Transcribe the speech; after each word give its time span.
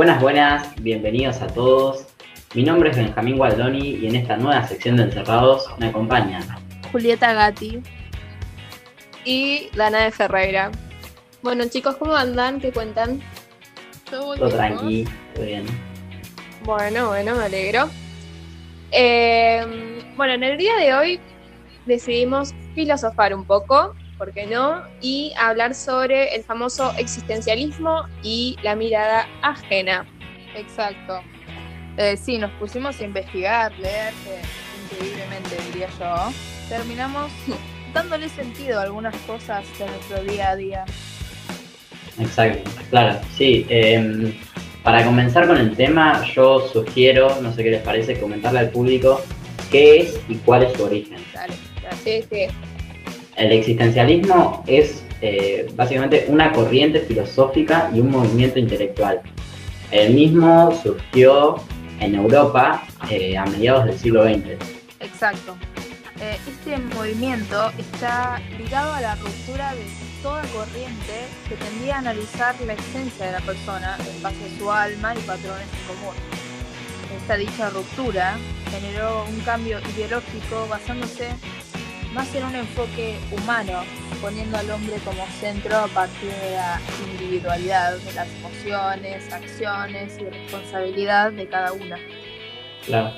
Buenas, 0.00 0.22
buenas, 0.22 0.82
bienvenidos 0.82 1.42
a 1.42 1.46
todos. 1.46 2.06
Mi 2.54 2.62
nombre 2.62 2.88
es 2.88 2.96
Benjamín 2.96 3.36
Gualdoni 3.36 3.96
y 3.96 4.06
en 4.06 4.16
esta 4.16 4.38
nueva 4.38 4.66
sección 4.66 4.96
de 4.96 5.02
Encerrados 5.02 5.68
me 5.76 5.88
acompañan 5.88 6.42
Julieta 6.90 7.34
Gatti 7.34 7.82
y 9.26 9.68
Dana 9.76 10.04
de 10.04 10.10
Ferreira. 10.10 10.70
Bueno 11.42 11.66
chicos, 11.68 11.96
¿cómo 11.96 12.16
andan? 12.16 12.62
¿Qué 12.62 12.72
cuentan? 12.72 13.20
Todo, 14.08 14.48
tranqui, 14.48 15.06
todo 15.34 15.44
bien. 15.44 15.66
Bueno, 16.64 17.08
bueno, 17.08 17.34
me 17.34 17.44
alegro. 17.44 17.90
Eh, 18.92 20.02
bueno, 20.16 20.32
en 20.32 20.44
el 20.44 20.56
día 20.56 20.76
de 20.76 20.94
hoy 20.94 21.20
decidimos 21.84 22.54
filosofar 22.74 23.34
un 23.34 23.44
poco, 23.44 23.94
¿por 24.20 24.32
qué 24.34 24.46
no? 24.46 24.82
Y 25.00 25.32
hablar 25.38 25.74
sobre 25.74 26.34
el 26.34 26.44
famoso 26.44 26.92
existencialismo 26.98 28.02
y 28.22 28.54
la 28.62 28.76
mirada 28.76 29.26
ajena. 29.40 30.06
Exacto. 30.54 31.22
Eh, 31.96 32.18
sí, 32.18 32.36
nos 32.36 32.50
pusimos 32.52 33.00
a 33.00 33.04
investigar, 33.04 33.72
leer, 33.78 34.12
increíblemente 34.84 35.56
diría 35.72 35.88
yo. 35.98 36.32
Terminamos 36.68 37.32
dándole 37.94 38.28
sentido 38.28 38.78
a 38.78 38.82
algunas 38.82 39.16
cosas 39.22 39.64
de 39.78 39.86
nuestro 39.86 40.22
día 40.22 40.50
a 40.50 40.56
día. 40.56 40.84
Exacto, 42.18 42.70
claro, 42.90 43.18
sí. 43.34 43.64
Em, 43.70 44.34
para 44.82 45.02
comenzar 45.02 45.46
con 45.46 45.56
el 45.56 45.74
tema, 45.74 46.22
yo 46.34 46.68
sugiero, 46.68 47.40
no 47.40 47.54
sé 47.54 47.64
qué 47.64 47.70
les 47.70 47.82
parece, 47.82 48.20
comentarle 48.20 48.58
al 48.58 48.68
público 48.68 49.22
qué 49.70 50.00
es 50.00 50.20
y 50.28 50.34
cuál 50.34 50.64
es 50.64 50.74
su 50.74 50.84
origen. 50.84 51.16
Dale, 51.32 51.54
sí, 52.04 52.22
sí. 52.30 52.69
El 53.40 53.52
existencialismo 53.52 54.62
es 54.66 55.02
eh, 55.22 55.66
básicamente 55.74 56.26
una 56.28 56.52
corriente 56.52 57.00
filosófica 57.00 57.90
y 57.94 58.00
un 58.00 58.10
movimiento 58.10 58.58
intelectual. 58.58 59.22
El 59.90 60.12
mismo 60.12 60.78
surgió 60.82 61.56
en 62.00 62.16
Europa 62.16 62.82
eh, 63.10 63.38
a 63.38 63.46
mediados 63.46 63.86
del 63.86 63.98
siglo 63.98 64.24
XX. 64.24 64.58
Exacto. 65.00 65.56
Eh, 66.20 66.36
este 66.46 66.76
movimiento 66.94 67.72
está 67.78 68.42
ligado 68.58 68.92
a 68.92 69.00
la 69.00 69.14
ruptura 69.14 69.72
de 69.74 69.86
toda 70.22 70.42
corriente 70.52 71.24
que 71.48 71.54
tendía 71.54 71.94
a 71.94 71.98
analizar 72.00 72.54
la 72.66 72.74
esencia 72.74 73.24
de 73.24 73.32
la 73.32 73.40
persona 73.40 73.96
en 74.06 74.22
base 74.22 74.36
a 74.36 74.58
su 74.58 74.70
alma 74.70 75.14
y 75.14 75.18
patrones 75.20 75.66
en 75.80 75.96
común. 75.96 76.14
Esta 77.16 77.38
dicha 77.38 77.70
ruptura 77.70 78.36
generó 78.70 79.24
un 79.24 79.40
cambio 79.40 79.78
ideológico 79.96 80.66
basándose 80.68 81.30
más 82.12 82.34
en 82.34 82.44
un 82.44 82.54
enfoque 82.54 83.18
humano, 83.30 83.84
poniendo 84.20 84.58
al 84.58 84.70
hombre 84.70 84.96
como 85.04 85.26
centro 85.40 85.76
a 85.76 85.88
partir 85.88 86.30
de 86.30 86.52
la 86.52 86.80
individualidad 87.12 87.96
de 87.98 88.12
las 88.12 88.28
emociones, 88.28 89.32
acciones 89.32 90.18
y 90.18 90.24
responsabilidad 90.24 91.32
de 91.32 91.48
cada 91.48 91.72
una. 91.72 91.98
Claro. 92.84 93.12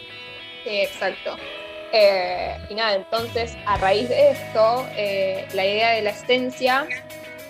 Sí, 0.64 0.80
exacto. 0.80 1.36
Eh, 1.92 2.56
y 2.70 2.74
nada, 2.74 2.94
entonces 2.94 3.56
a 3.66 3.76
raíz 3.78 4.08
de 4.08 4.30
esto, 4.30 4.86
eh, 4.96 5.46
la 5.54 5.64
idea 5.64 5.90
de 5.90 6.02
la 6.02 6.10
esencia 6.10 6.86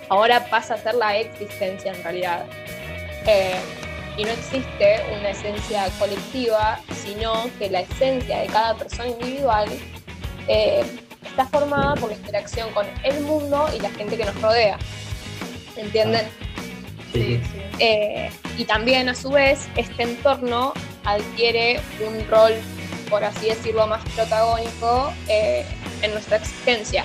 ahora 0.08 0.44
pasa 0.46 0.74
a 0.74 0.78
ser 0.78 0.94
la 0.94 1.16
existencia 1.16 1.92
en 1.92 2.02
realidad. 2.02 2.46
Eh, 3.26 3.60
y 4.16 4.24
no 4.24 4.30
existe 4.30 5.00
una 5.18 5.30
esencia 5.30 5.88
colectiva, 5.98 6.80
sino 6.94 7.48
que 7.58 7.70
la 7.70 7.80
esencia 7.80 8.40
de 8.40 8.46
cada 8.48 8.74
persona 8.74 9.08
individual 9.08 9.68
está 11.32 11.46
formada 11.46 11.94
por 11.96 12.10
la 12.10 12.16
interacción 12.16 12.70
con 12.72 12.86
el 13.02 13.20
mundo 13.22 13.68
y 13.76 13.80
la 13.80 13.90
gente 13.90 14.16
que 14.16 14.24
nos 14.24 14.40
rodea. 14.40 14.78
¿Entienden? 15.76 16.26
Sí. 17.12 17.40
y 18.56 18.64
también 18.64 19.10
a 19.10 19.14
su 19.14 19.28
vez 19.30 19.68
este 19.76 20.02
entorno 20.02 20.72
adquiere 21.04 21.78
un 22.06 22.26
rol 22.26 22.54
por 23.12 23.24
así 23.24 23.48
decirlo, 23.48 23.86
más 23.86 24.02
protagónico 24.16 25.12
eh, 25.28 25.66
en 26.00 26.12
nuestra 26.12 26.38
existencia, 26.38 27.04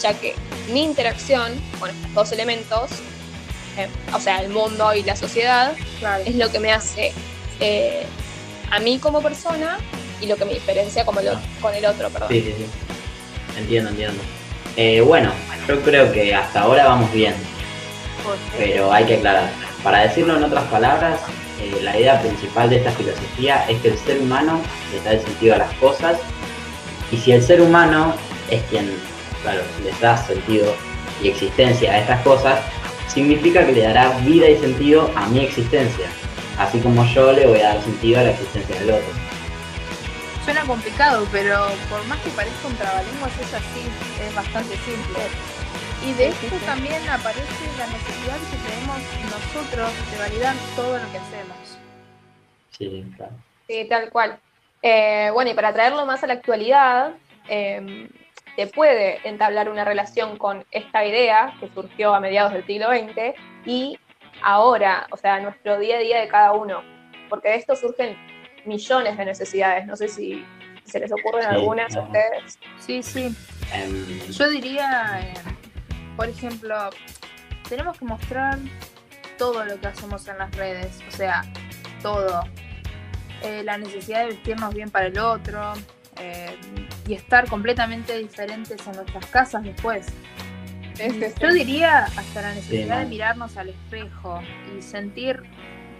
ya 0.00 0.14
que 0.14 0.34
mi 0.72 0.82
interacción 0.82 1.52
con 1.78 1.90
estos 1.90 2.14
dos 2.14 2.32
elementos, 2.32 2.90
eh, 3.76 3.86
o 4.14 4.20
sea, 4.20 4.40
el 4.40 4.48
mundo 4.48 4.94
y 4.94 5.02
la 5.02 5.16
sociedad, 5.16 5.76
es 6.24 6.36
lo 6.36 6.50
que 6.50 6.60
me 6.60 6.72
hace 6.72 7.12
eh, 7.60 8.06
a 8.70 8.78
mí 8.80 8.98
como 8.98 9.20
persona 9.20 9.76
y 10.22 10.26
lo 10.26 10.36
que 10.36 10.46
me 10.46 10.54
diferencia 10.54 11.04
como 11.04 11.20
con 11.60 11.74
el 11.74 11.84
otro, 11.84 12.08
perdón. 12.08 12.30
Sí, 12.30 12.40
sí, 12.40 12.54
sí. 12.56 12.93
Entiendo, 13.56 13.90
entiendo. 13.90 14.22
bueno, 15.06 15.30
yo 15.68 15.80
creo 15.82 16.12
que 16.12 16.34
hasta 16.34 16.62
ahora 16.62 16.86
vamos 16.86 17.12
bien, 17.12 17.34
pero 18.58 18.92
hay 18.92 19.04
que 19.04 19.16
aclarar. 19.16 19.50
Para 19.82 20.00
decirlo 20.00 20.36
en 20.36 20.44
otras 20.44 20.64
palabras, 20.64 21.20
eh, 21.60 21.80
la 21.82 21.98
idea 21.98 22.20
principal 22.20 22.68
de 22.68 22.76
esta 22.76 22.90
filosofía 22.92 23.64
es 23.68 23.80
que 23.80 23.88
el 23.88 23.98
ser 23.98 24.18
humano 24.18 24.60
le 24.92 25.00
da 25.02 25.12
el 25.12 25.20
sentido 25.20 25.54
a 25.54 25.58
las 25.58 25.72
cosas 25.74 26.18
y 27.12 27.16
si 27.16 27.32
el 27.32 27.42
ser 27.42 27.60
humano 27.60 28.14
es 28.50 28.62
quien, 28.64 28.90
claro, 29.42 29.62
les 29.84 29.98
da 30.00 30.16
sentido 30.16 30.74
y 31.22 31.28
existencia 31.28 31.92
a 31.92 31.98
estas 31.98 32.20
cosas, 32.22 32.58
significa 33.06 33.64
que 33.64 33.72
le 33.72 33.82
dará 33.82 34.10
vida 34.20 34.48
y 34.48 34.58
sentido 34.58 35.10
a 35.14 35.26
mi 35.28 35.40
existencia, 35.40 36.06
así 36.58 36.78
como 36.80 37.04
yo 37.14 37.32
le 37.32 37.46
voy 37.46 37.60
a 37.60 37.74
dar 37.74 37.82
sentido 37.82 38.20
a 38.20 38.24
la 38.24 38.30
existencia 38.30 38.80
del 38.80 38.90
otro. 38.90 39.23
Suena 40.44 40.66
complicado, 40.66 41.26
pero 41.32 41.68
por 41.88 42.04
más 42.06 42.20
que 42.20 42.28
parezca 42.30 42.68
un 42.68 42.76
trabalenguas 42.76 43.32
es 43.40 43.54
así, 43.54 43.80
es 44.20 44.34
bastante 44.34 44.76
simple. 44.76 45.20
Y 46.04 46.12
de 46.12 46.28
esto 46.28 46.56
también 46.66 47.00
aparece 47.08 47.66
la 47.78 47.86
necesidad 47.86 48.36
que 48.50 48.58
tenemos 48.68 48.98
nosotros 49.24 49.90
de 50.10 50.18
validar 50.18 50.54
todo 50.76 50.98
lo 50.98 51.10
que 51.10 51.16
hacemos. 51.16 51.78
Sí, 52.70 53.06
claro. 53.16 53.32
Sí, 53.66 53.86
tal 53.88 54.10
cual. 54.10 54.38
Eh, 54.82 55.30
bueno, 55.32 55.50
y 55.50 55.54
para 55.54 55.72
traerlo 55.72 56.04
más 56.04 56.22
a 56.22 56.26
la 56.26 56.34
actualidad, 56.34 57.14
eh, 57.48 58.10
se 58.54 58.66
puede 58.66 59.26
entablar 59.26 59.70
una 59.70 59.86
relación 59.86 60.36
con 60.36 60.66
esta 60.72 61.06
idea 61.06 61.54
que 61.58 61.70
surgió 61.74 62.14
a 62.14 62.20
mediados 62.20 62.52
del 62.52 62.66
siglo 62.66 62.88
XX 62.88 63.34
y 63.64 63.98
ahora, 64.42 65.06
o 65.10 65.16
sea, 65.16 65.40
nuestro 65.40 65.78
día 65.78 65.96
a 65.96 66.00
día 66.00 66.20
de 66.20 66.28
cada 66.28 66.52
uno, 66.52 66.82
porque 67.30 67.48
de 67.48 67.56
esto 67.56 67.74
surgen 67.76 68.14
millones 68.66 69.16
de 69.16 69.24
necesidades. 69.24 69.86
No 69.86 69.96
sé 69.96 70.08
si, 70.08 70.44
se 70.84 71.00
les 71.00 71.12
ocurren 71.12 71.46
algunas 71.46 71.96
a 71.96 72.02
ustedes. 72.02 72.58
Sí, 72.78 73.02
sí. 73.02 73.34
Em, 73.72 74.20
Yo 74.30 74.48
diría 74.48 75.34
por 76.16 76.28
ejemplo, 76.28 76.90
tenemos 77.68 77.98
que 77.98 78.04
mostrar 78.04 78.58
todo 79.36 79.64
lo 79.64 79.80
que 79.80 79.86
hacemos 79.88 80.26
en 80.28 80.38
las 80.38 80.54
redes, 80.56 81.00
o 81.08 81.10
sea, 81.10 81.44
todo. 82.02 82.42
Eh, 83.42 83.62
la 83.62 83.76
necesidad 83.76 84.20
de 84.20 84.26
vestirnos 84.28 84.72
bien 84.72 84.88
para 84.90 85.06
el 85.06 85.18
otro 85.18 85.74
eh, 86.18 86.56
y 87.06 87.14
estar 87.14 87.46
completamente 87.48 88.16
diferentes 88.16 88.86
en 88.86 88.92
nuestras 88.94 89.26
casas 89.26 89.64
después. 89.64 90.06
Yo 91.40 91.52
diría 91.52 92.04
hasta 92.04 92.40
la 92.40 92.54
necesidad 92.54 93.00
de 93.00 93.06
mirarnos 93.06 93.56
al 93.56 93.70
espejo 93.70 94.40
y 94.78 94.80
sentir 94.80 95.42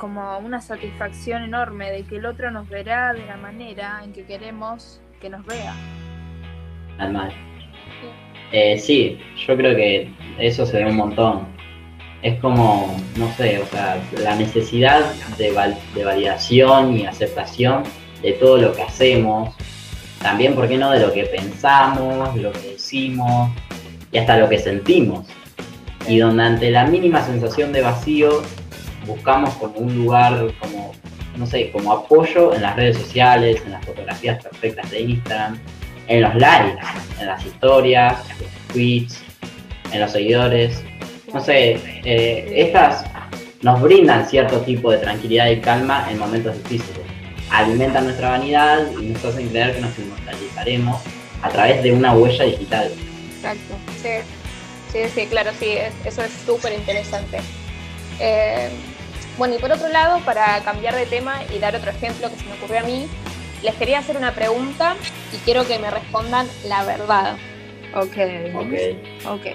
como 0.05 0.37
una 0.37 0.61
satisfacción 0.61 1.45
enorme 1.45 1.91
de 1.91 2.03
que 2.03 2.17
el 2.17 2.27
otro 2.27 2.51
nos 2.51 2.69
verá 2.69 3.15
de 3.15 3.25
la 3.25 3.39
manera 3.39 4.03
en 4.05 4.13
que 4.13 4.27
queremos 4.27 5.01
que 5.19 5.31
nos 5.31 5.47
vea. 5.47 5.75
Normal. 6.99 7.33
Eh, 8.53 8.79
sí, 8.79 9.19
yo 9.47 9.57
creo 9.57 9.75
que 9.75 10.13
eso 10.39 10.67
se 10.67 10.85
ve 10.85 10.91
un 10.91 10.97
montón. 10.97 11.47
Es 12.21 12.39
como, 12.41 12.95
no 13.17 13.33
sé, 13.33 13.61
o 13.61 13.65
sea, 13.65 13.97
la 14.23 14.35
necesidad 14.37 15.11
de, 15.39 15.53
validación 16.05 16.99
y 16.99 17.07
aceptación 17.07 17.85
de 18.21 18.33
todo 18.33 18.59
lo 18.59 18.75
que 18.75 18.83
hacemos. 18.83 19.57
También, 20.21 20.55
¿por 20.55 20.69
qué 20.69 20.77
no? 20.77 20.91
De 20.91 21.01
lo 21.01 21.15
que 21.15 21.25
pensamos, 21.25 22.37
lo 22.37 22.53
que 22.53 22.73
decimos 22.73 23.51
y 24.13 24.19
hasta 24.19 24.37
lo 24.37 24.51
que 24.51 24.59
sentimos. 24.59 25.27
Y 26.07 26.19
donde 26.19 26.43
ante 26.43 26.71
la 26.71 26.85
mínima 26.85 27.25
sensación 27.25 27.73
de 27.73 27.81
vacío 27.81 28.43
buscamos 29.07 29.55
como 29.55 29.79
un 29.79 29.97
lugar, 29.97 30.53
como, 30.61 30.93
no 31.37 31.47
sé, 31.47 31.71
como 31.71 31.93
apoyo 31.93 32.55
en 32.55 32.63
las 32.63 32.77
redes 32.77 32.99
sociales, 32.99 33.63
en 33.65 33.73
las 33.73 33.85
fotografías 33.85 34.43
perfectas 34.43 34.91
de 34.91 35.01
Instagram, 35.01 35.59
en 36.09 36.23
los 36.23 36.35
likes, 36.35 36.83
en 37.21 37.27
las 37.27 37.45
historias, 37.45 38.19
en 38.31 38.39
los 38.39 38.51
tweets, 38.73 39.23
en 39.93 40.01
los 40.01 40.13
seguidores. 40.13 40.83
No 41.33 41.41
sé, 41.41 41.81
eh, 42.05 42.53
estas 42.57 43.05
nos 43.63 43.81
brindan 43.81 44.29
cierto 44.29 44.61
tipo 44.61 44.91
de 44.91 44.99
tranquilidad 44.99 45.49
y 45.49 45.61
calma 45.61 46.07
en 46.11 46.19
momentos 46.19 46.55
difíciles. 46.65 47.03
Alimentan 47.51 48.05
nuestra 48.05 48.31
vanidad 48.31 48.87
y 49.01 49.07
nos 49.07 49.25
hacen 49.25 49.49
creer 49.49 49.75
que 49.75 49.81
nos 49.81 49.99
inmortalizaremos 49.99 51.01
a 51.43 51.49
través 51.49 51.83
de 51.83 51.93
una 51.93 52.15
huella 52.15 52.45
digital. 52.45 52.93
Exacto, 53.37 53.75
sí, 54.03 54.09
sí, 54.93 54.99
sí 55.15 55.27
claro, 55.27 55.51
sí, 55.59 55.75
eso 56.05 56.23
es 56.23 56.31
súper 56.47 56.73
interesante. 56.73 57.39
Eh, 58.21 58.71
bueno, 59.37 59.55
y 59.57 59.59
por 59.59 59.73
otro 59.73 59.89
lado, 59.89 60.21
para 60.21 60.61
cambiar 60.61 60.95
de 60.95 61.07
tema 61.07 61.43
y 61.55 61.59
dar 61.59 61.75
otro 61.75 61.91
ejemplo 61.91 62.31
que 62.31 62.37
se 62.37 62.45
me 62.45 62.55
ocurrió 62.55 62.81
a 62.81 62.83
mí, 62.83 63.09
les 63.63 63.75
quería 63.75 63.99
hacer 63.99 64.17
una 64.17 64.33
pregunta 64.33 64.95
y 65.33 65.37
quiero 65.39 65.67
que 65.67 65.79
me 65.79 65.91
respondan 65.91 66.47
la 66.67 66.85
verdad. 66.85 67.37
Ok. 67.95 68.17
Ok. 68.55 69.33
Ok. 69.33 69.47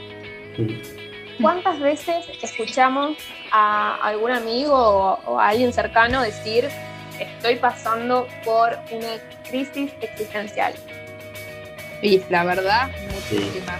¿Cuántas 1.42 1.80
veces 1.80 2.26
escuchamos 2.42 3.16
a 3.52 3.96
algún 4.04 4.32
amigo 4.32 4.76
o, 4.76 5.40
a 5.40 5.50
alguien 5.50 5.72
cercano 5.72 6.22
decir, 6.22 6.68
estoy 7.18 7.56
pasando 7.56 8.28
por 8.44 8.78
una 8.92 9.08
crisis 9.50 9.92
existencial? 10.02 10.74
Y 12.02 12.22
la 12.30 12.44
verdad, 12.44 12.90
muchísimas. 13.14 13.80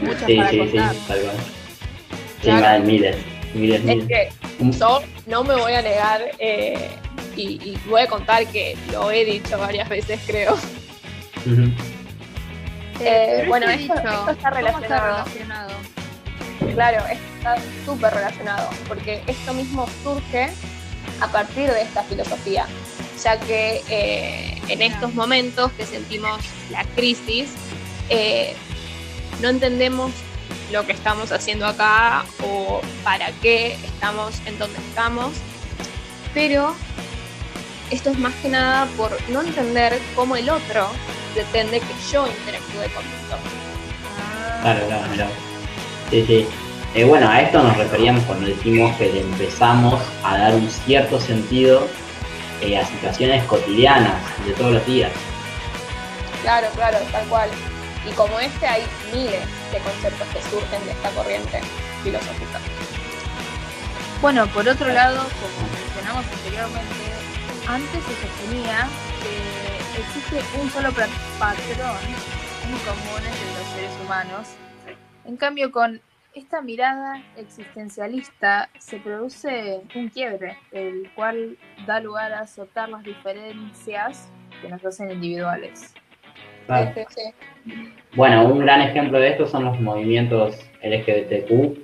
Muchas 0.00 0.26
sí, 0.26 0.36
para 0.36 0.50
sí, 0.50 0.58
contar. 0.58 0.94
Sí, 0.94 1.04
tal 1.08 1.20
cual. 1.20 1.36
Claro. 2.42 2.84
miles, 2.84 3.16
Es 3.54 4.04
que 4.06 4.28
yo 4.78 5.00
no 5.26 5.44
me 5.44 5.54
voy 5.54 5.72
a 5.72 5.82
negar 5.82 6.22
eh, 6.38 6.88
y, 7.36 7.76
voy 7.88 8.02
a 8.02 8.06
contar 8.06 8.46
que 8.46 8.76
lo 8.92 9.10
he 9.10 9.24
dicho 9.24 9.58
varias 9.58 9.88
veces, 9.88 10.20
creo. 10.26 10.56
Eh, 13.00 13.44
bueno, 13.46 13.68
esto, 13.68 13.94
está 14.30 14.50
relacionado. 14.50 15.24
Claro, 16.72 17.04
está 17.06 17.56
súper 17.84 18.14
relacionado, 18.14 18.70
porque 18.88 19.22
esto 19.26 19.52
mismo 19.54 19.86
surge 20.02 20.50
a 21.20 21.28
partir 21.28 21.70
de 21.70 21.82
esta 21.82 22.02
filosofía, 22.04 22.66
ya 23.22 23.38
que 23.38 23.82
eh, 23.88 24.60
en 24.68 24.82
estos 24.82 25.14
momentos 25.14 25.72
que 25.72 25.86
sentimos 25.86 26.40
la 26.70 26.84
crisis, 26.96 27.50
eh, 28.08 28.54
no 29.40 29.48
entendemos 29.48 30.12
lo 30.70 30.84
que 30.86 30.92
estamos 30.92 31.32
haciendo 31.32 31.66
acá 31.66 32.24
o 32.42 32.80
para 33.04 33.30
qué 33.42 33.74
estamos 33.84 34.34
en 34.46 34.58
donde 34.58 34.78
estamos, 34.78 35.32
pero 36.34 36.74
esto 37.90 38.10
es 38.10 38.18
más 38.18 38.34
que 38.36 38.48
nada 38.48 38.86
por 38.96 39.16
no 39.30 39.42
entender 39.42 39.98
cómo 40.14 40.36
el 40.36 40.50
otro 40.50 40.88
pretende 41.34 41.80
que 41.80 42.10
yo 42.10 42.26
interactúe 42.26 42.94
con 42.94 43.04
esto. 43.04 43.36
Claro, 44.62 44.86
claro, 44.86 45.12
claro. 45.14 45.30
Sí, 46.10 46.24
sí. 46.26 46.46
Eh, 46.94 47.04
bueno, 47.04 47.28
a 47.28 47.42
esto 47.42 47.62
nos 47.62 47.76
referíamos 47.76 48.24
cuando 48.24 48.46
decimos 48.46 48.96
que 48.96 49.12
le 49.12 49.20
empezamos 49.20 50.02
a 50.24 50.38
dar 50.38 50.54
un 50.54 50.68
cierto 50.70 51.20
sentido 51.20 51.86
eh, 52.62 52.78
a 52.78 52.86
situaciones 52.86 53.44
cotidianas 53.44 54.14
de 54.46 54.52
todos 54.54 54.72
los 54.72 54.86
días. 54.86 55.12
Claro, 56.42 56.68
claro, 56.74 56.98
tal 57.12 57.26
cual. 57.26 57.50
Y 58.08 58.12
como 58.12 58.38
este 58.38 58.66
hay 58.66 58.82
miles 59.12 59.46
de 59.72 59.78
conceptos 59.78 60.28
que 60.28 60.42
surgen 60.42 60.84
de 60.84 60.92
esta 60.92 61.10
corriente 61.10 61.60
filosófica. 62.02 62.60
Bueno, 64.22 64.46
por 64.48 64.68
otro 64.68 64.88
lado, 64.88 65.18
como 65.18 65.68
mencionamos 65.72 66.24
anteriormente, 66.32 67.06
antes 67.68 68.04
se 68.04 68.14
sostenía 68.26 68.88
que 69.22 70.00
existe 70.00 70.60
un 70.60 70.70
solo 70.70 70.90
patrón 71.38 71.96
en 72.64 72.78
común 72.78 73.18
entre 73.18 73.46
los 73.58 73.68
seres 73.74 73.90
humanos. 74.04 74.48
En 75.24 75.36
cambio, 75.36 75.72
con 75.72 76.00
esta 76.34 76.60
mirada 76.60 77.22
existencialista 77.36 78.68
se 78.78 78.98
produce 78.98 79.80
un 79.94 80.08
quiebre, 80.10 80.58
el 80.70 81.10
cual 81.14 81.58
da 81.86 81.98
lugar 82.00 82.32
a 82.32 82.40
azotar 82.40 82.88
las 82.88 83.02
diferencias 83.02 84.28
que 84.60 84.68
nos 84.68 84.84
hacen 84.84 85.10
individuales. 85.10 85.94
Bueno, 88.14 88.46
un 88.46 88.60
gran 88.60 88.80
ejemplo 88.80 89.18
de 89.18 89.30
esto 89.30 89.46
son 89.46 89.64
los 89.64 89.80
movimientos 89.80 90.56
LGBTQ, 90.82 91.78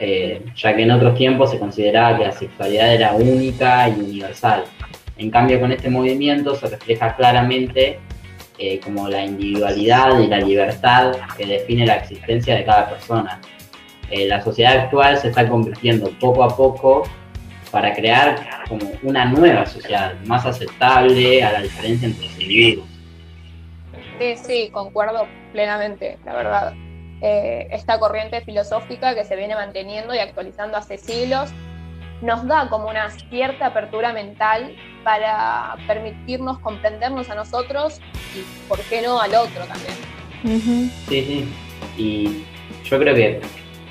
eh, 0.00 0.44
ya 0.54 0.76
que 0.76 0.82
en 0.82 0.90
otros 0.90 1.14
tiempos 1.16 1.50
se 1.50 1.58
consideraba 1.58 2.18
que 2.18 2.24
la 2.24 2.32
sexualidad 2.32 2.94
era 2.94 3.12
única 3.12 3.88
y 3.88 3.92
universal. 3.92 4.64
En 5.16 5.30
cambio, 5.30 5.60
con 5.60 5.72
este 5.72 5.88
movimiento 5.88 6.54
se 6.54 6.68
refleja 6.68 7.14
claramente 7.14 7.98
eh, 8.58 8.80
como 8.80 9.08
la 9.08 9.24
individualidad 9.24 10.18
y 10.20 10.26
la 10.26 10.38
libertad 10.38 11.14
que 11.36 11.46
define 11.46 11.86
la 11.86 11.96
existencia 11.96 12.54
de 12.54 12.64
cada 12.64 12.90
persona. 12.90 13.40
Eh, 14.10 14.26
la 14.26 14.42
sociedad 14.42 14.78
actual 14.78 15.16
se 15.16 15.28
está 15.28 15.48
convirtiendo 15.48 16.10
poco 16.20 16.44
a 16.44 16.54
poco 16.54 17.04
para 17.70 17.94
crear 17.94 18.36
como 18.68 18.90
una 19.02 19.24
nueva 19.24 19.64
sociedad, 19.64 20.14
más 20.26 20.44
aceptable 20.44 21.42
a 21.42 21.52
la 21.52 21.62
diferencia 21.62 22.08
entre 22.08 22.24
los 22.26 22.32
individuos. 22.34 22.91
Sí, 24.22 24.36
sí, 24.36 24.70
concuerdo 24.70 25.26
plenamente, 25.52 26.18
la 26.24 26.34
verdad. 26.34 26.74
Eh, 27.20 27.68
esta 27.70 27.98
corriente 27.98 28.40
filosófica 28.40 29.14
que 29.14 29.24
se 29.24 29.36
viene 29.36 29.54
manteniendo 29.54 30.14
y 30.14 30.18
actualizando 30.18 30.76
hace 30.76 30.98
siglos 30.98 31.50
nos 32.20 32.46
da 32.46 32.68
como 32.68 32.88
una 32.88 33.10
cierta 33.10 33.66
apertura 33.66 34.12
mental 34.12 34.76
para 35.02 35.76
permitirnos 35.88 36.58
comprendernos 36.60 37.30
a 37.30 37.34
nosotros 37.34 38.00
y, 38.34 38.68
¿por 38.68 38.78
qué 38.82 39.02
no, 39.02 39.20
al 39.20 39.34
otro 39.34 39.64
también? 39.64 40.90
Sí, 41.08 41.22
sí. 41.24 41.52
Y 41.96 42.44
yo 42.84 42.98
creo 42.98 43.14
que 43.14 43.40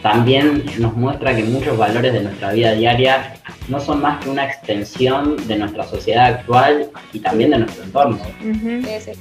también 0.02 0.66
nos 0.80 0.96
muestra 0.96 1.36
que 1.36 1.44
muchos 1.44 1.78
valores 1.78 2.14
de 2.14 2.22
nuestra 2.22 2.54
vida 2.54 2.72
diaria 2.72 3.36
no 3.68 3.80
son 3.80 4.02
más 4.02 4.24
que 4.24 4.30
una 4.30 4.46
extensión 4.46 5.36
de 5.48 5.58
nuestra 5.58 5.84
sociedad 5.84 6.26
actual 6.26 6.90
y 7.14 7.20
también 7.20 7.52
de 7.52 7.60
nuestro 7.60 7.84
entorno. 7.84 8.20
sí, 8.42 8.84
sí, 9.00 9.12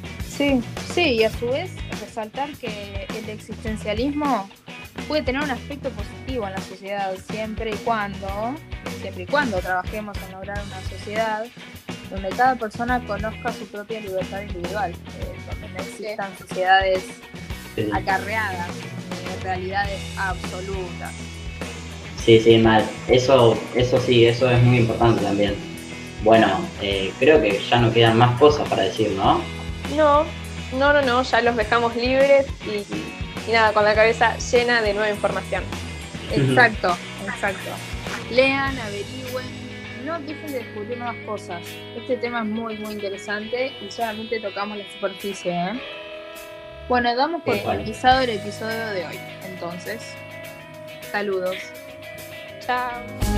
y 0.40 1.24
a 1.24 1.30
su 1.30 1.48
vez 1.48 1.70
resaltar 2.00 2.50
que 2.52 3.06
el 3.18 3.28
existencialismo 3.28 4.48
puede 5.06 5.20
tener 5.22 5.42
un 5.42 5.50
aspecto 5.50 5.90
positivo 5.90 6.46
en 6.46 6.52
la 6.54 6.60
sociedad 6.62 7.14
siempre 7.30 7.72
y 7.72 7.76
cuando, 7.84 8.54
siempre 9.02 9.24
y 9.24 9.26
cuando 9.26 9.58
trabajemos 9.58 10.16
en 10.26 10.32
lograr 10.32 10.58
una 10.64 10.80
sociedad 10.88 11.44
donde 12.10 12.30
cada 12.30 12.54
persona 12.54 13.04
conozca 13.06 13.52
su 13.52 13.66
propia 13.66 14.00
libertad 14.00 14.40
individual, 14.40 14.92
eh, 14.92 15.36
donde 15.50 15.68
no 15.68 15.78
existan 15.78 16.30
sociedades 16.38 17.04
acarreadas, 17.92 18.68
de 18.68 19.44
realidades 19.44 20.00
absolutas. 20.16 21.12
Sí, 22.24 22.40
sí, 22.40 22.56
mal. 22.56 22.82
Eso, 23.08 23.58
eso 23.74 24.00
sí, 24.00 24.24
eso 24.24 24.50
es 24.50 24.62
muy 24.62 24.78
importante 24.78 25.22
también. 25.22 25.54
Bueno, 26.24 26.46
eh, 26.80 27.12
creo 27.18 27.42
que 27.42 27.60
ya 27.68 27.78
no 27.78 27.92
quedan 27.92 28.16
más 28.16 28.38
cosas 28.38 28.66
para 28.68 28.84
decir, 28.84 29.10
¿no? 29.10 29.59
No, 29.96 30.24
no, 30.72 30.92
no, 30.92 31.02
no, 31.02 31.22
ya 31.22 31.40
los 31.40 31.56
dejamos 31.56 31.96
libres 31.96 32.46
y 32.64 33.20
y 33.46 33.52
nada, 33.52 33.72
con 33.72 33.84
la 33.84 33.94
cabeza 33.94 34.36
llena 34.38 34.82
de 34.82 34.94
nueva 34.94 35.10
información. 35.10 35.64
Exacto, 36.30 36.96
exacto. 37.24 37.70
Lean, 38.30 38.78
averigüen, 38.78 39.46
no 40.04 40.20
dejen 40.20 40.52
de 40.52 40.58
descubrir 40.60 40.98
nuevas 40.98 41.16
cosas. 41.26 41.62
Este 41.96 42.16
tema 42.16 42.40
es 42.40 42.46
muy, 42.46 42.78
muy 42.78 42.92
interesante 42.92 43.72
y 43.80 43.90
solamente 43.90 44.40
tocamos 44.40 44.78
la 44.78 44.84
superficie. 44.92 45.52
¿eh? 45.52 45.80
Bueno, 46.88 47.14
damos 47.16 47.42
por 47.42 47.56
finalizado 47.56 48.20
el 48.20 48.30
episodio 48.30 48.86
de 48.90 49.06
hoy. 49.06 49.20
Entonces, 49.44 50.14
saludos. 51.10 51.56
Chao. 52.60 53.29